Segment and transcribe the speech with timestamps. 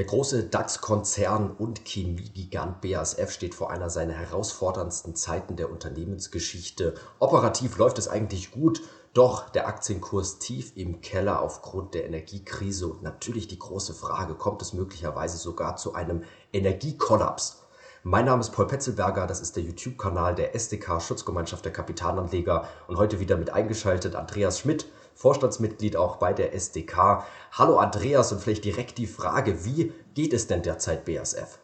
[0.00, 6.94] Der große DAX-Konzern und Chemiegigant BASF steht vor einer seiner herausforderndsten Zeiten der Unternehmensgeschichte.
[7.18, 8.80] Operativ läuft es eigentlich gut,
[9.12, 14.62] doch der Aktienkurs tief im Keller aufgrund der Energiekrise und natürlich die große Frage, kommt
[14.62, 16.22] es möglicherweise sogar zu einem
[16.54, 17.64] Energiekollaps?
[18.02, 22.96] Mein Name ist Paul Petzelberger, das ist der YouTube-Kanal der SDK Schutzgemeinschaft der Kapitalanleger und
[22.96, 27.24] heute wieder mit eingeschaltet Andreas Schmidt, Vorstandsmitglied auch bei der SDK.
[27.52, 31.58] Hallo Andreas und vielleicht direkt die Frage, wie geht es denn derzeit BASF?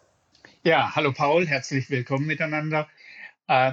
[0.62, 2.88] Ja, hallo Paul, herzlich willkommen miteinander.
[3.46, 3.73] Äh,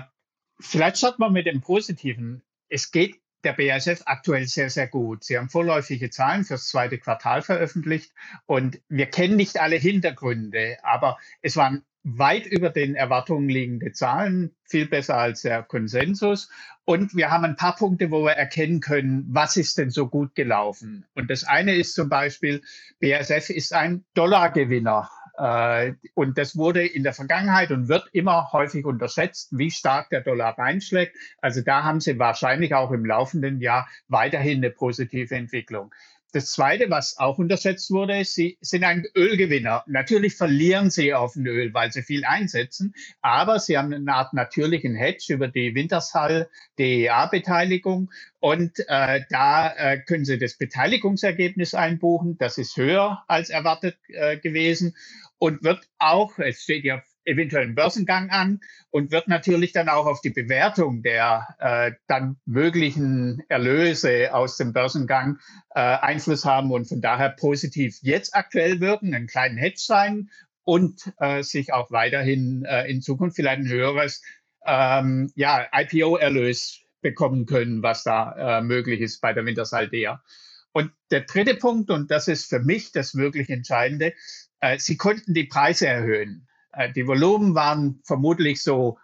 [0.59, 2.43] vielleicht starten wir mit dem Positiven.
[2.69, 5.23] Es geht der BASF aktuell sehr, sehr gut.
[5.23, 8.11] Sie haben vorläufige Zahlen fürs zweite Quartal veröffentlicht
[8.45, 14.55] und wir kennen nicht alle Hintergründe, aber es waren weit über den Erwartungen liegende Zahlen,
[14.65, 16.49] viel besser als der Konsensus.
[16.85, 20.35] Und wir haben ein paar Punkte, wo wir erkennen können, was ist denn so gut
[20.35, 21.05] gelaufen.
[21.15, 22.61] Und das eine ist zum Beispiel,
[22.99, 25.09] BASF ist ein Dollargewinner.
[25.37, 30.21] Äh, und das wurde in der Vergangenheit und wird immer häufig unterschätzt, wie stark der
[30.21, 31.15] Dollar reinschlägt.
[31.41, 35.93] Also da haben sie wahrscheinlich auch im laufenden Jahr weiterhin eine positive Entwicklung.
[36.33, 39.83] Das Zweite, was auch unterschätzt wurde, ist, sie sind ein Ölgewinner.
[39.85, 44.33] Natürlich verlieren sie auf dem Öl, weil sie viel einsetzen, aber sie haben eine Art
[44.33, 52.35] natürlichen Hedge über die Wintershall DEA-Beteiligung und äh, da äh, können sie das Beteiligungsergebnis einbuchen.
[52.39, 54.95] Das ist höher als erwartet äh, gewesen
[55.37, 60.21] und wird auch, es steht ja eventuellen Börsengang an und wird natürlich dann auch auf
[60.21, 65.39] die Bewertung der äh, dann möglichen Erlöse aus dem Börsengang
[65.73, 70.29] äh, Einfluss haben und von daher positiv jetzt aktuell wirken, einen kleinen Hedge sein
[70.63, 74.21] und äh, sich auch weiterhin äh, in Zukunft vielleicht ein höheres
[74.65, 80.23] ähm, ja, IPO-Erlös bekommen können, was da äh, möglich ist bei der Wintersaldea.
[80.71, 84.13] Und der dritte Punkt, und das ist für mich das wirklich Entscheidende,
[84.59, 86.47] äh, sie konnten die Preise erhöhen.
[86.73, 88.97] Äh, die Volumen waren vermutlich so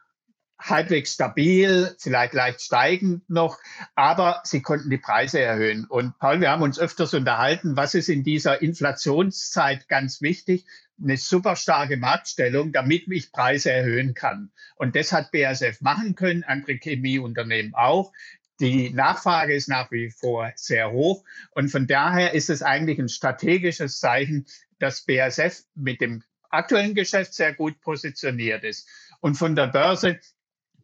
[0.59, 3.59] halbwegs stabil, vielleicht leicht steigend noch,
[3.96, 5.85] aber sie konnten die Preise erhöhen.
[5.85, 10.66] Und Paul, wir haben uns öfters unterhalten, was ist in dieser Inflationszeit ganz wichtig?
[11.02, 14.52] Eine super starke Marktstellung, damit ich Preise erhöhen kann.
[14.75, 18.12] Und das hat BASF machen können, andere Chemieunternehmen auch.
[18.59, 21.24] Die Nachfrage ist nach wie vor sehr hoch.
[21.52, 24.46] Und von daher ist es eigentlich ein strategisches Zeichen,
[24.79, 28.87] dass BASF mit dem aktuellen Geschäft sehr gut positioniert ist.
[29.21, 30.19] Und von der Börse,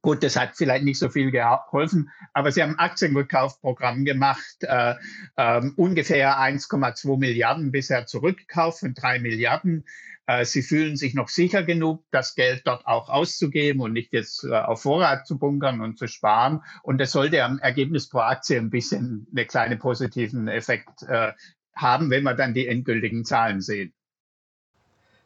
[0.05, 4.93] gut, das hat vielleicht nicht so viel geholfen, aber sie haben Aktienrückkaufprogramm gemacht, äh,
[5.35, 9.83] äh, ungefähr 1,2 Milliarden bisher zurückgekauft von drei Milliarden.
[10.27, 14.43] Äh, sie fühlen sich noch sicher genug, das Geld dort auch auszugeben und nicht jetzt
[14.43, 16.61] äh, auf Vorrat zu bunkern und zu sparen.
[16.83, 21.33] Und das sollte am Ergebnis pro Aktie ein bisschen eine kleine positiven Effekt äh,
[21.75, 23.94] haben, wenn wir dann die endgültigen Zahlen sehen.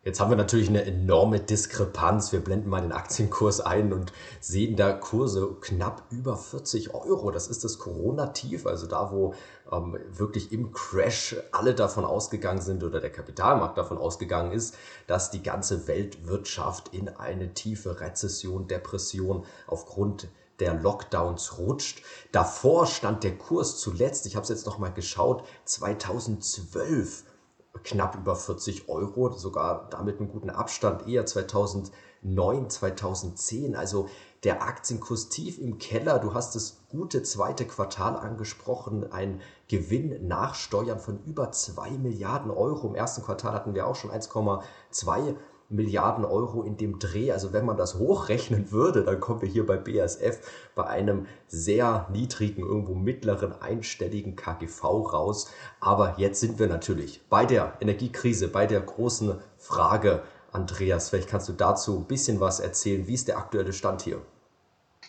[0.02, 2.32] Jetzt haben wir natürlich eine enorme Diskrepanz.
[2.32, 7.32] Wir blenden mal den Aktienkurs ein und sehen da Kurse knapp über 40 Euro.
[7.32, 9.34] Das ist das Corona-Tief, also da, wo
[9.70, 14.74] ähm, wirklich im Crash alle davon ausgegangen sind oder der Kapitalmarkt davon ausgegangen ist,
[15.06, 20.30] dass die ganze Weltwirtschaft in eine tiefe Rezession, Depression aufgrund
[20.62, 22.04] der Lockdowns rutscht.
[22.31, 27.26] Davor stand der Kurs zuletzt, ich habe es jetzt noch mal geschaut, 2012
[27.84, 33.75] knapp über 40 Euro, sogar damit einen guten Abstand, eher 2009, 2010.
[33.75, 34.09] Also
[34.44, 36.19] der Aktienkurs tief im Keller.
[36.19, 42.52] Du hast das gute zweite Quartal angesprochen, ein Gewinn nach Steuern von über 2 Milliarden
[42.52, 42.88] Euro.
[42.88, 45.36] Im ersten Quartal hatten wir auch schon 1,2
[45.69, 47.31] Milliarden Euro in dem Dreh.
[47.31, 50.40] Also wenn man das hochrechnen würde, dann kommen wir hier bei BASF
[50.75, 55.52] bei einem sehr niedrigen, irgendwo mittleren, einstelligen KGV raus.
[55.80, 60.24] Aber jetzt sind wir natürlich bei der Energiekrise, bei der großen Frage.
[60.52, 63.07] Andreas, vielleicht kannst du dazu ein bisschen was erzählen.
[63.07, 64.22] Wie ist der aktuelle Stand hier?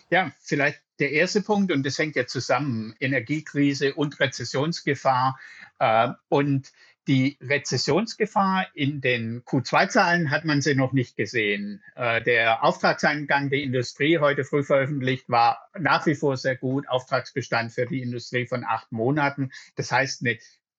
[0.09, 5.39] Ja, vielleicht der erste Punkt, und das hängt ja zusammen, Energiekrise und Rezessionsgefahr.
[5.79, 6.71] Äh, und
[7.11, 11.83] die Rezessionsgefahr in den Q2-Zahlen hat man sie noch nicht gesehen.
[11.97, 16.87] Äh, der Auftragseingang der Industrie heute früh veröffentlicht war nach wie vor sehr gut.
[16.87, 19.51] Auftragsbestand für die Industrie von acht Monaten.
[19.75, 20.37] Das heißt, eine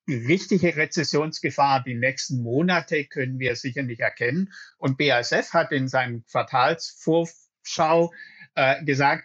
[0.08, 4.55] richtige Rezessionsgefahr die nächsten Monate können wir sicher nicht erkennen.
[4.79, 8.11] Und BASF hat in seinem Quartalsvorschau
[8.55, 9.25] äh, gesagt,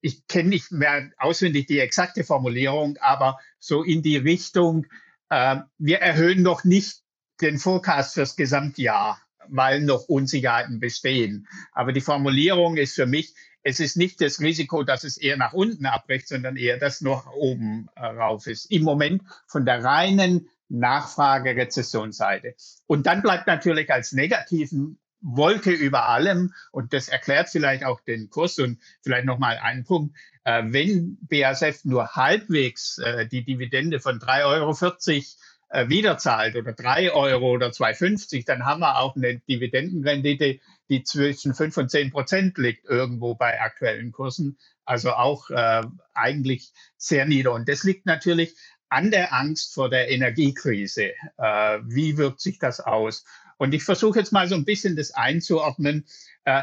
[0.00, 4.86] ich kenne nicht mehr auswendig die exakte Formulierung, aber so in die Richtung,
[5.30, 7.02] äh, wir erhöhen noch nicht
[7.40, 11.46] den Forecast fürs Gesamtjahr, weil noch Unsicherheiten bestehen.
[11.72, 15.52] Aber die Formulierung ist für mich, es ist nicht das Risiko, dass es eher nach
[15.52, 18.70] unten abbricht, sondern eher, dass noch oben äh, rauf ist.
[18.70, 22.54] Im Moment von der reinen Nachfrage-Rezessionsseite.
[22.86, 28.30] Und dann bleibt natürlich als negativen Wolke über allem, und das erklärt vielleicht auch den
[28.30, 34.18] Kurs und vielleicht nochmal einen Punkt, äh, wenn BASF nur halbwegs äh, die Dividende von
[34.18, 35.24] 3,40 Euro
[35.70, 41.54] äh, wiederzahlt oder 3 Euro oder 2,50, dann haben wir auch eine Dividendenrendite, die zwischen
[41.54, 44.58] 5 und 10 Prozent liegt irgendwo bei aktuellen Kursen.
[44.84, 45.82] Also auch äh,
[46.14, 47.52] eigentlich sehr nieder.
[47.52, 48.56] Und das liegt natürlich
[48.88, 51.12] an der Angst vor der Energiekrise.
[51.36, 53.24] Äh, wie wirkt sich das aus?
[53.58, 56.06] Und ich versuche jetzt mal so ein bisschen das einzuordnen.
[56.44, 56.62] Äh,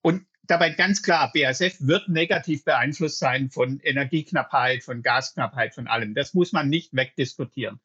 [0.00, 6.14] und dabei ganz klar, BASF wird negativ beeinflusst sein von Energieknappheit, von Gasknappheit, von allem.
[6.14, 7.80] Das muss man nicht wegdiskutieren.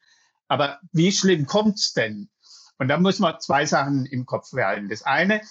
[0.48, 2.30] Aber wie schlimm kommt's denn?
[2.78, 4.88] Und da muss man zwei Sachen im Kopf behalten.
[4.88, 5.42] Das eine,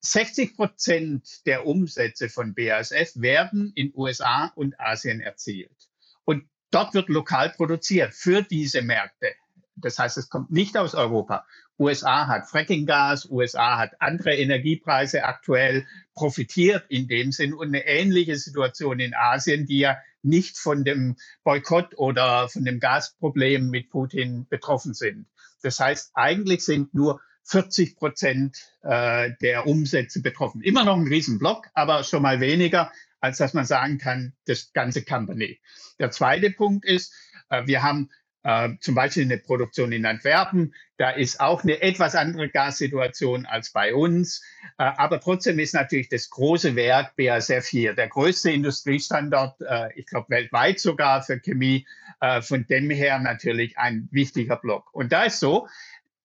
[0.00, 5.88] 60 Prozent der Umsätze von BASF werden in USA und Asien erzielt.
[6.24, 9.32] Und dort wird lokal produziert für diese Märkte.
[9.76, 11.44] Das heißt, es kommt nicht aus Europa.
[11.78, 18.36] USA hat Frackinggas, USA hat andere Energiepreise aktuell, profitiert in dem Sinn und eine ähnliche
[18.36, 24.46] Situation in Asien, die ja nicht von dem Boykott oder von dem Gasproblem mit Putin
[24.48, 25.26] betroffen sind.
[25.62, 30.60] Das heißt, eigentlich sind nur 40 Prozent äh, der Umsätze betroffen.
[30.60, 35.04] Immer noch ein Riesenblock, aber schon mal weniger, als dass man sagen kann, das ganze
[35.04, 35.60] Company.
[35.98, 37.14] Der zweite Punkt ist,
[37.48, 38.10] äh, wir haben
[38.48, 40.74] äh, zum Beispiel eine Produktion in Antwerpen.
[40.96, 44.42] Da ist auch eine etwas andere Gassituation als bei uns.
[44.78, 50.06] Äh, aber trotzdem ist natürlich das große Werk BASF hier der größte Industriestandort, äh, ich
[50.06, 51.86] glaube weltweit sogar für Chemie.
[52.20, 54.94] Äh, von dem her natürlich ein wichtiger Block.
[54.94, 55.68] Und da ist so,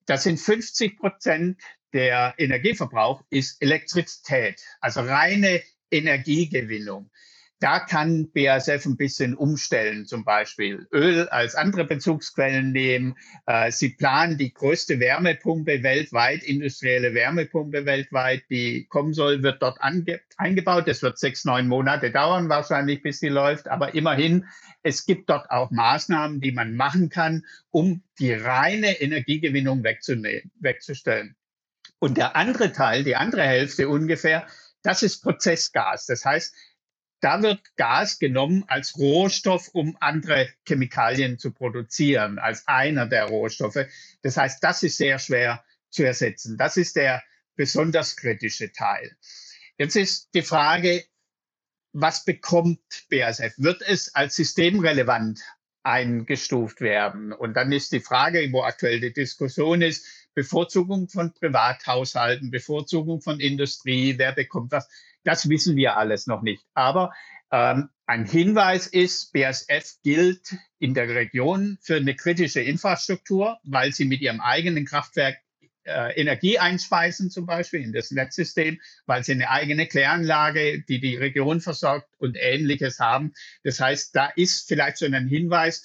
[0.06, 1.60] das sind 50 Prozent
[1.92, 5.62] der Energieverbrauch ist Elektrizität, also reine
[5.92, 7.12] Energiegewinnung.
[7.64, 13.16] Da kann BASF ein bisschen umstellen, zum Beispiel Öl als andere Bezugsquellen nehmen.
[13.46, 19.78] Äh, sie planen die größte Wärmepumpe weltweit, industrielle Wärmepumpe weltweit, die kommen soll, wird dort
[19.80, 20.90] eingebaut.
[20.90, 23.70] Das wird sechs, neun Monate dauern wahrscheinlich, bis sie läuft.
[23.70, 24.46] Aber immerhin,
[24.82, 31.38] es gibt dort auch Maßnahmen, die man machen kann, um die reine Energiegewinnung wegzustellen.
[32.00, 34.48] Und der andere Teil, die andere Hälfte ungefähr,
[34.82, 36.08] das ist Prozessgas.
[36.08, 36.54] Das heißt,
[37.24, 43.86] da wird Gas genommen als Rohstoff, um andere Chemikalien zu produzieren, als einer der Rohstoffe.
[44.22, 46.58] Das heißt, das ist sehr schwer zu ersetzen.
[46.58, 47.24] Das ist der
[47.56, 49.16] besonders kritische Teil.
[49.78, 51.06] Jetzt ist die Frage,
[51.94, 53.54] was bekommt BASF?
[53.58, 55.40] Wird es als systemrelevant
[55.84, 57.32] eingestuft werden?
[57.32, 63.40] Und dann ist die Frage, wo aktuell die Diskussion ist, Bevorzugung von Privathaushalten, Bevorzugung von
[63.40, 64.90] Industrie, wer bekommt was?
[65.24, 66.64] Das wissen wir alles noch nicht.
[66.74, 67.14] Aber
[67.52, 74.06] ähm, ein Hinweis ist, BASF gilt in der Region für eine kritische Infrastruktur, weil sie
[74.06, 75.38] mit ihrem eigenen Kraftwerk
[75.86, 81.16] äh, Energie einspeisen, zum Beispiel in das Netzsystem, weil sie eine eigene Kläranlage, die die
[81.16, 83.34] Region versorgt und ähnliches haben.
[83.64, 85.84] Das heißt, da ist vielleicht schon ein Hinweis,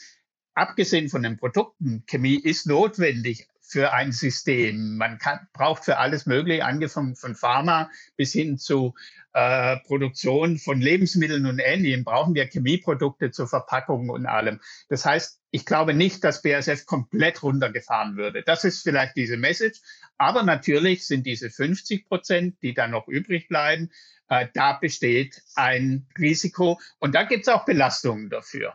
[0.55, 4.97] abgesehen von den Produkten, Chemie ist notwendig für ein System.
[4.97, 8.95] Man kann, braucht für alles Mögliche, angefangen von Pharma bis hin zu
[9.35, 14.61] äh, Produktion von Lebensmitteln und Ähnlichem, brauchen wir Chemieprodukte zur Verpackung und allem.
[14.89, 18.43] Das heißt, ich glaube nicht, dass BASF komplett runtergefahren würde.
[18.43, 19.81] Das ist vielleicht diese Message.
[20.17, 23.91] Aber natürlich sind diese 50 Prozent, die dann noch übrig bleiben,
[24.29, 26.81] äh, da besteht ein Risiko.
[26.99, 28.75] Und da gibt es auch Belastungen dafür.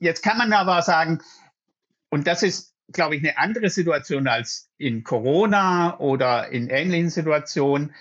[0.00, 1.22] Jetzt kann man aber sagen,
[2.12, 7.94] und das ist, glaube ich, eine andere Situation als in Corona oder in ähnlichen Situationen.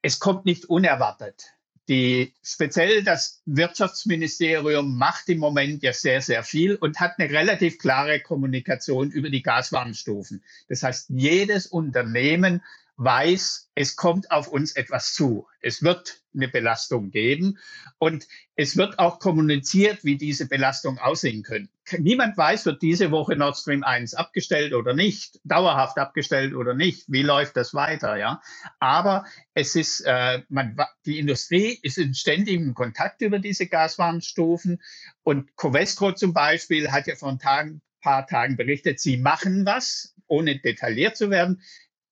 [0.00, 1.52] Es kommt nicht unerwartet.
[1.86, 7.76] Die, speziell das Wirtschaftsministerium macht im Moment ja sehr, sehr viel und hat eine relativ
[7.76, 10.42] klare Kommunikation über die Gaswarnstufen.
[10.70, 12.62] Das heißt, jedes Unternehmen
[12.98, 15.46] weiß, es kommt auf uns etwas zu.
[15.60, 17.58] Es wird eine Belastung geben
[17.98, 18.26] und
[18.56, 21.70] es wird auch kommuniziert, wie diese Belastung aussehen könnte.
[21.98, 27.04] Niemand weiß, wird diese Woche Nord Stream 1 abgestellt oder nicht, dauerhaft abgestellt oder nicht.
[27.06, 28.16] Wie läuft das weiter?
[28.16, 28.42] Ja,
[28.80, 29.24] aber
[29.54, 30.76] es ist, äh, man,
[31.06, 34.82] die Industrie ist in ständigem Kontakt über diese Gaswarnstufen
[35.22, 40.58] und Covestro zum Beispiel hat ja vor ein paar Tagen berichtet, sie machen was, ohne
[40.58, 41.62] detailliert zu werden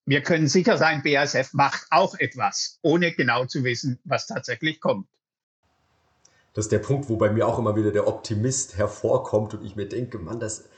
[0.07, 5.09] wir können sicher sein, BASF macht auch etwas, ohne genau zu wissen, was tatsächlich kommt.
[6.55, 9.77] Das ist der Punkt, wo bei mir auch immer wieder der Optimist hervorkommt und ich
[9.77, 10.71] mir denke, Mann, das,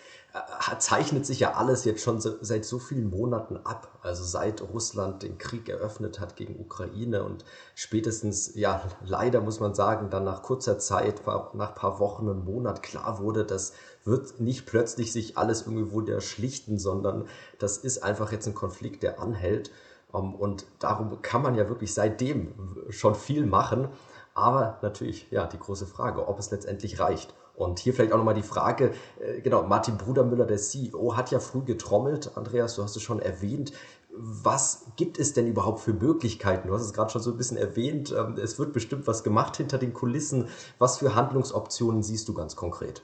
[0.79, 3.99] zeichnet sich ja alles jetzt schon seit so vielen Monaten ab.
[4.03, 9.75] Also seit Russland den Krieg eröffnet hat gegen Ukraine und spätestens, ja, leider muss man
[9.75, 13.73] sagen, dann nach kurzer Zeit, nach ein paar Wochen, und Monat klar wurde, das
[14.05, 17.27] wird nicht plötzlich sich alles irgendwo wieder schlichten, sondern
[17.59, 19.71] das ist einfach jetzt ein Konflikt, der anhält.
[20.15, 23.89] Ähm, und darum kann man ja wirklich seitdem schon viel machen.
[24.35, 27.35] Aber natürlich, ja, die große Frage, ob es letztendlich reicht.
[27.59, 31.41] Und hier vielleicht auch nochmal die Frage, äh, genau, Martin Brudermüller, der CEO, hat ja
[31.41, 32.31] früh getrommelt.
[32.37, 33.73] Andreas, du hast es schon erwähnt.
[34.11, 36.69] Was gibt es denn überhaupt für Möglichkeiten?
[36.69, 38.15] Du hast es gerade schon so ein bisschen erwähnt.
[38.17, 40.47] Ähm, es wird bestimmt was gemacht hinter den Kulissen.
[40.79, 43.03] Was für Handlungsoptionen siehst du ganz konkret?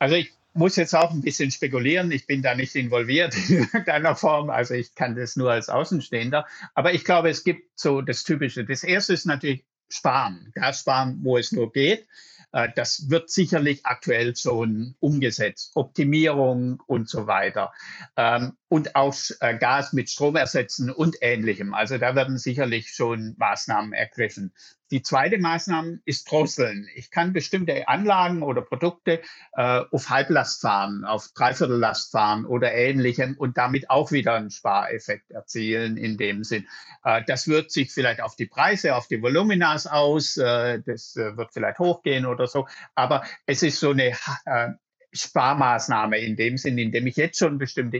[0.00, 2.10] Also ich muss jetzt auch ein bisschen spekulieren.
[2.10, 4.50] Ich bin da nicht involviert in irgendeiner Form.
[4.50, 6.44] Also ich kann das nur als Außenstehender.
[6.74, 8.64] Aber ich glaube, es gibt so das Typische.
[8.64, 10.50] Das erste ist natürlich Sparen.
[10.54, 12.08] Gas sparen, wo es nur geht.
[12.56, 15.72] Äh, das wird sicherlich aktuell schon umgesetzt.
[15.74, 17.70] Optimierung und so weiter.
[18.16, 21.74] Ähm, und auch äh, Gas mit Strom ersetzen und ähnlichem.
[21.74, 24.52] Also da werden sicherlich schon Maßnahmen ergriffen.
[24.92, 26.88] Die zweite Maßnahme ist Drosseln.
[26.94, 29.20] Ich kann bestimmte Anlagen oder Produkte
[29.56, 35.32] äh, auf Halblast fahren, auf Dreiviertellast fahren oder ähnlichem und damit auch wieder einen Spareffekt
[35.32, 36.68] erzielen in dem Sinn.
[37.02, 40.36] Äh, das wirkt sich vielleicht auf die Preise, auf die Voluminas aus.
[40.36, 42.68] Äh, das äh, wird vielleicht hochgehen oder so.
[42.94, 44.12] Aber es ist so eine
[44.44, 44.68] äh,
[45.16, 47.98] Sparmaßnahme in dem Sinn, in dem ich jetzt schon bestimmte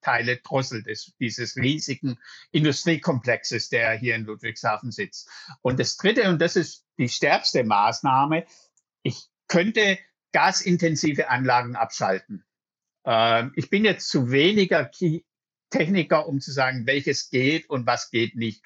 [0.00, 2.18] Teile drossel des, dieses riesigen
[2.50, 5.28] Industriekomplexes, der hier in Ludwigshafen sitzt.
[5.60, 8.46] Und das Dritte, und das ist die stärkste Maßnahme,
[9.02, 9.98] ich könnte
[10.32, 12.44] gasintensive Anlagen abschalten.
[13.04, 14.90] Ähm, ich bin jetzt zu weniger
[15.70, 18.62] Techniker, um zu sagen, welches geht und was geht nicht.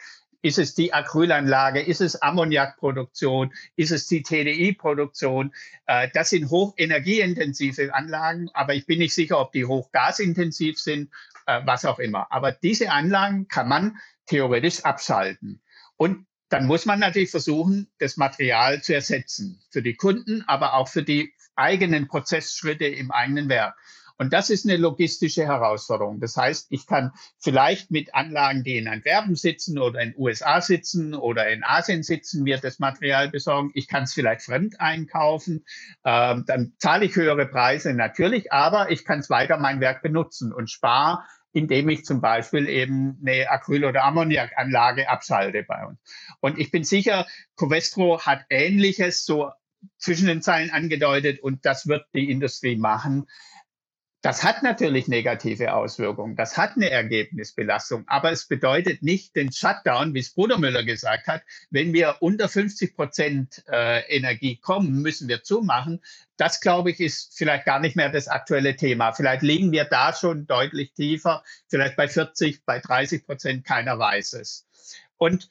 [0.47, 1.81] Ist es die Acrylanlage?
[1.81, 3.53] Ist es Ammoniakproduktion?
[3.75, 5.53] Ist es die TDI-Produktion?
[5.87, 11.11] Äh, das sind hochenergieintensive Anlagen, aber ich bin nicht sicher, ob die hochgasintensiv sind,
[11.47, 12.31] äh, was auch immer.
[12.31, 15.61] Aber diese Anlagen kann man theoretisch abschalten.
[15.97, 19.61] Und dann muss man natürlich versuchen, das Material zu ersetzen.
[19.73, 23.77] Für die Kunden, aber auch für die eigenen Prozessschritte im eigenen Werk.
[24.19, 26.21] Und das ist eine logistische Herausforderung.
[26.21, 31.15] Das heißt, ich kann vielleicht mit Anlagen, die in Antwerpen sitzen oder in USA sitzen
[31.15, 33.71] oder in Asien sitzen, mir das Material besorgen.
[33.75, 35.65] Ich kann es vielleicht fremd einkaufen.
[36.05, 40.53] Ähm, dann zahle ich höhere Preise natürlich, aber ich kann es weiter mein Werk benutzen
[40.53, 41.23] und spare
[41.57, 45.99] indem ich zum Beispiel eben eine Acryl- oder Ammoniakanlage abschalte bei uns.
[46.41, 49.51] Und ich bin sicher, Covestro hat Ähnliches so
[49.97, 53.27] zwischen den Zeilen angedeutet und das wird die Industrie machen.
[54.27, 60.15] Das hat natürlich negative Auswirkungen, das hat eine Ergebnisbelastung, aber es bedeutet nicht den Shutdown,
[60.15, 61.45] wie es Brudermüller gesagt hat.
[61.71, 66.03] Wenn wir unter 50 Prozent äh, Energie kommen, müssen wir zumachen.
[66.39, 69.13] Das, glaube ich, ist vielleicht gar nicht mehr das aktuelle Thema.
[69.13, 74.33] Vielleicht liegen wir da schon deutlich tiefer, vielleicht bei 40, bei 30 Prozent, keiner weiß
[74.33, 74.67] es.
[75.19, 75.49] Und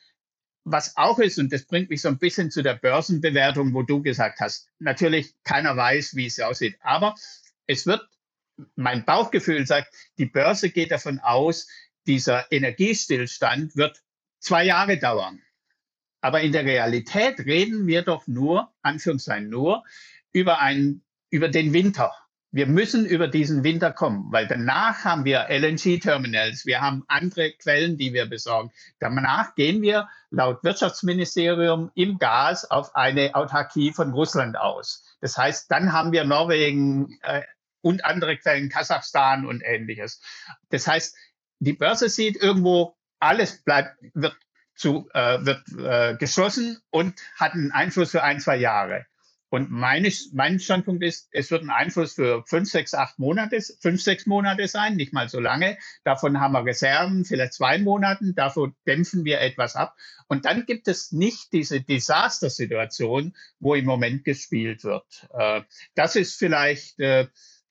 [0.65, 4.01] was auch ist, und das bringt mich so ein bisschen zu der Börsenbewertung, wo du
[4.01, 7.15] gesagt hast, natürlich keiner weiß, wie es aussieht, aber
[7.67, 8.05] es wird
[8.75, 11.67] mein Bauchgefühl sagt, die Börse geht davon aus,
[12.07, 14.01] dieser Energiestillstand wird
[14.39, 15.41] zwei Jahre dauern.
[16.21, 19.83] Aber in der Realität reden wir doch nur, Anführungszeichen nur,
[20.31, 22.11] über, einen, über den Winter.
[22.51, 27.97] Wir müssen über diesen Winter kommen, weil danach haben wir LNG-Terminals, wir haben andere Quellen,
[27.97, 28.71] die wir besorgen.
[28.99, 35.03] Danach gehen wir laut Wirtschaftsministerium im Gas auf eine Autarkie von Russland aus.
[35.19, 37.41] Das heißt, dann haben wir Norwegen, äh,
[37.85, 40.19] und andere Quellen, Kasachstan und ähnliches.
[40.71, 41.15] Das heißt,
[41.59, 44.35] die Börse sieht irgendwo, alles bleibt, wird
[44.75, 49.05] zu, äh, wird äh, geschlossen und hat einen Einfluss für ein, zwei Jahre.
[49.49, 54.01] Und meine, mein Standpunkt ist, es wird ein Einfluss für fünf, sechs, acht Monate, fünf,
[54.01, 55.77] sechs Monate sein, nicht mal so lange.
[56.03, 59.95] Davon haben wir Reserven, vielleicht zwei Monaten, davon dämpfen wir etwas ab.
[60.27, 65.27] Und dann gibt es nicht diese Desaster-Situation, wo im Moment gespielt wird.
[65.37, 65.61] Äh,
[65.93, 67.27] das ist vielleicht äh,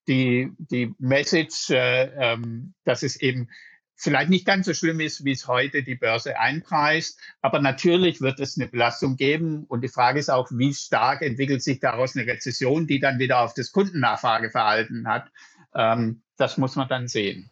[0.08, 3.49] die, die Message, äh, ähm, dass es eben
[3.96, 7.18] vielleicht nicht ganz so schlimm ist, wie es heute die Börse einpreist.
[7.40, 9.64] Aber natürlich wird es eine Belastung geben.
[9.68, 13.40] Und die Frage ist auch, wie stark entwickelt sich daraus eine Rezession, die dann wieder
[13.40, 15.30] auf das Kundennachfrageverhalten hat.
[15.75, 17.50] Ähm, das muss man dann sehen.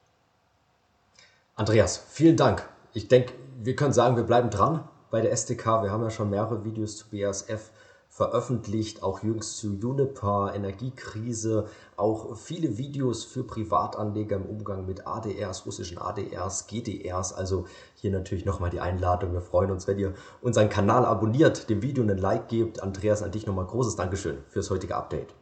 [1.55, 2.69] Andreas, vielen Dank.
[2.93, 3.33] Ich denke,
[3.63, 5.83] wir können sagen, wir bleiben dran bei der SDK.
[5.83, 7.71] Wir haben ja schon mehrere Videos zu BASF
[8.13, 11.67] veröffentlicht, auch jüngst zu Juniper, Energiekrise,
[11.97, 17.33] auch viele Videos für Privatanleger im Umgang mit ADRs, russischen ADRs, GDRs.
[17.33, 19.33] Also hier natürlich nochmal die Einladung.
[19.33, 22.83] Wir freuen uns, wenn ihr unseren Kanal abonniert, dem Video einen Like gebt.
[22.83, 25.35] Andreas, an dich nochmal großes Dankeschön fürs heutige Update.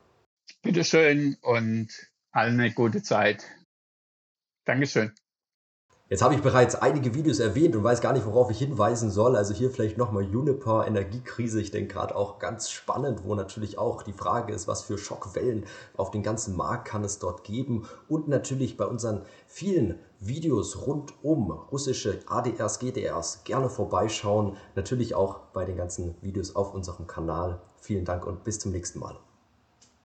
[0.62, 1.88] Bitteschön und
[2.30, 3.44] allen eine gute Zeit.
[4.64, 5.12] Dankeschön.
[6.10, 9.36] Jetzt habe ich bereits einige Videos erwähnt und weiß gar nicht, worauf ich hinweisen soll.
[9.36, 11.60] Also hier vielleicht nochmal Juniper, Energiekrise.
[11.60, 15.66] Ich denke gerade auch ganz spannend, wo natürlich auch die Frage ist, was für Schockwellen
[15.96, 17.86] auf den ganzen Markt kann es dort geben.
[18.08, 24.56] Und natürlich bei unseren vielen Videos rund um russische ADRs, GDRs gerne vorbeischauen.
[24.74, 27.60] Natürlich auch bei den ganzen Videos auf unserem Kanal.
[27.80, 29.16] Vielen Dank und bis zum nächsten Mal.